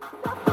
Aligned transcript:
Stop. 0.00 0.47